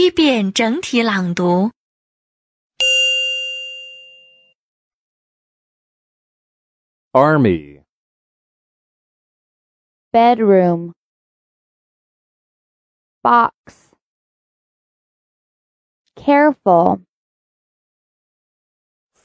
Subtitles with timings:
[0.00, 1.70] 一遍整体朗读。
[7.12, 7.82] Army,
[10.10, 10.94] bedroom,
[13.22, 13.92] box,
[16.14, 17.02] careful,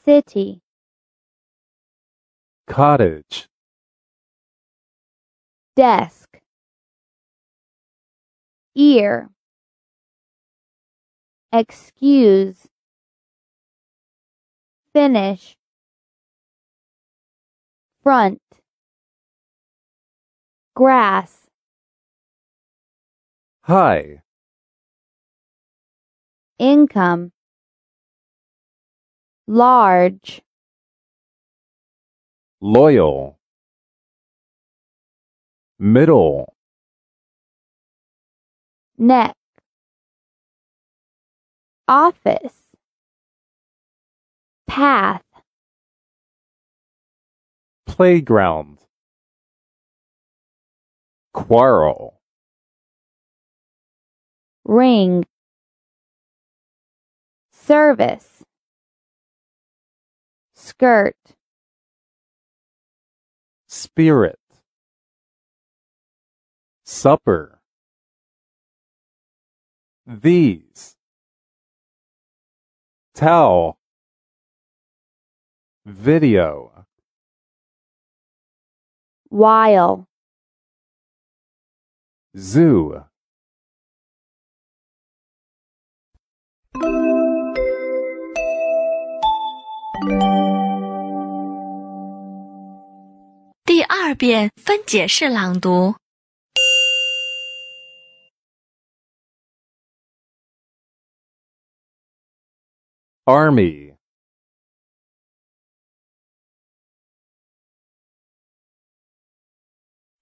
[0.04, 0.60] city,
[2.66, 3.46] cottage,
[5.74, 6.28] desk,
[8.74, 9.30] ear,
[11.51, 12.67] excuse,
[14.93, 15.55] finish,
[18.03, 18.41] front,
[20.75, 21.47] grass,
[23.61, 24.21] high,
[26.59, 27.31] income,
[29.47, 30.41] large,
[32.59, 33.39] loyal,
[35.79, 36.53] middle,
[38.97, 39.36] neck,
[41.87, 42.67] office,
[44.67, 45.23] path,
[47.85, 48.79] playground,
[51.33, 52.19] quarrel,
[54.65, 55.25] ring,
[57.53, 58.43] service,
[60.55, 61.15] skirt,
[63.67, 64.39] spirit,
[66.83, 67.61] supper.
[70.05, 70.96] These,
[73.16, 73.76] towel,
[75.84, 76.86] video,
[79.28, 80.06] while,
[82.36, 83.04] zoo.
[93.64, 95.94] 第二遍分解式朗读。
[103.27, 103.93] Army,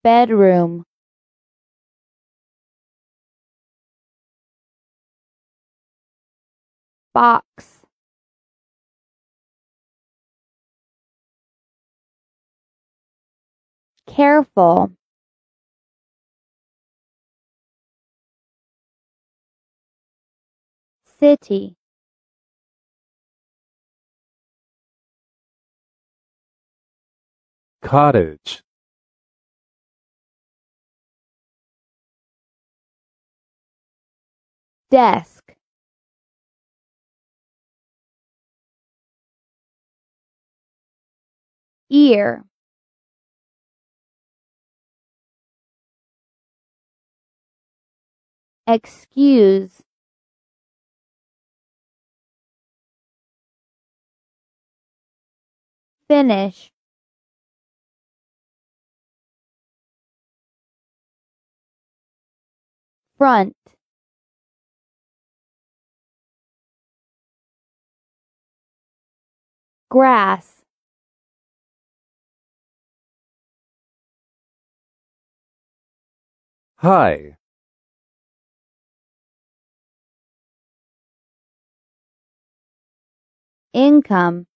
[0.04, 0.84] bedroom,
[7.14, 7.82] box,
[14.08, 14.92] careful,
[21.20, 21.76] city,
[27.86, 28.64] cottage,
[34.90, 35.56] desk,
[41.90, 42.44] ear,
[48.68, 49.84] excuse,
[56.08, 56.72] finish,
[63.18, 63.56] front,
[69.90, 70.62] grass,
[76.78, 77.36] high,
[83.74, 84.48] income,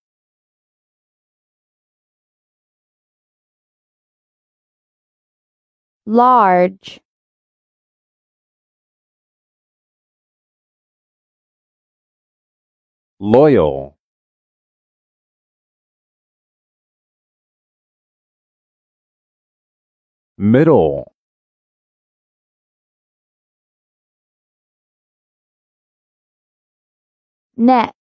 [6.06, 7.00] large,
[13.20, 13.98] loyal,
[20.38, 21.14] middle,
[27.58, 27.94] neck,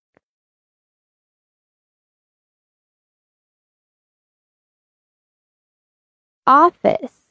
[6.47, 7.27] office,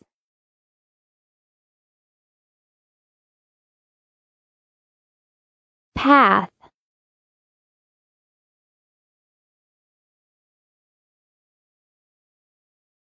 [5.95, 6.51] path,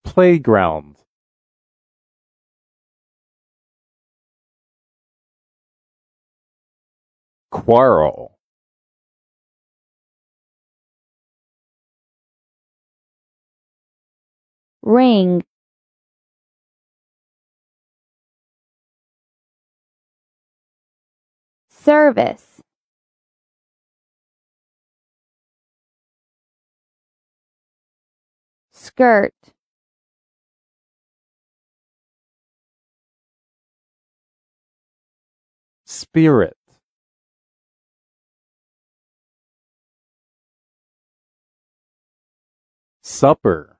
[0.08, 0.96] playground,
[7.50, 8.38] quarrel,
[14.82, 15.42] ring,
[21.68, 22.62] service,
[28.72, 29.34] skirt,
[35.88, 36.56] spirit.
[43.02, 43.78] Supper.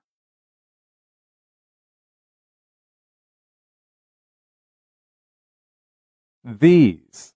[6.44, 7.34] These.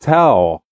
[0.00, 0.62] Tell.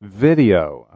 [0.00, 0.95] video.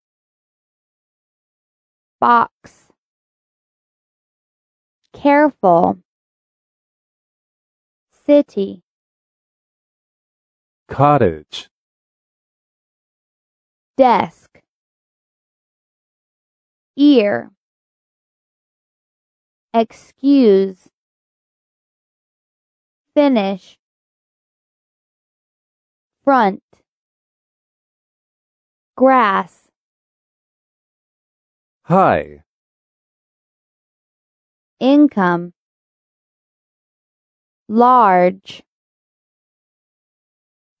[2.21, 2.87] box,
[5.11, 5.97] careful,
[8.27, 8.83] city,
[10.87, 11.67] cottage,
[13.97, 14.61] desk,
[16.95, 17.49] ear,
[19.73, 20.89] excuse,
[23.15, 23.79] finish,
[26.23, 26.61] front,
[28.95, 29.60] grass,
[31.91, 32.41] high,
[34.79, 35.51] income,
[37.67, 38.63] large,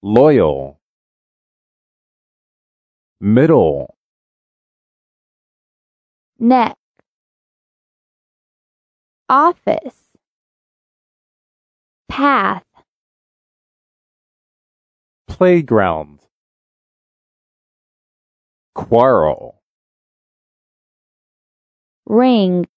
[0.01, 0.79] loyal,
[3.19, 3.97] middle,
[6.39, 6.77] neck,
[9.27, 9.99] office,
[12.07, 12.63] path,
[15.27, 16.21] playground,
[18.73, 19.60] quarrel,
[22.11, 22.67] ring,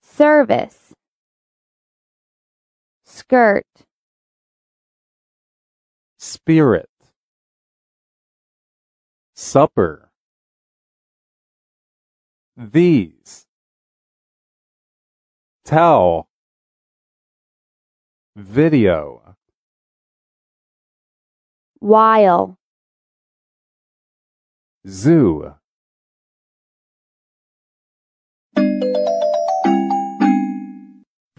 [0.00, 0.94] service,
[3.04, 3.66] skirt,
[6.18, 6.88] spirit,
[9.34, 10.10] supper,
[12.56, 13.44] these,
[15.66, 16.26] towel,
[18.34, 19.36] video,
[21.80, 22.56] while,
[24.88, 25.59] zoo.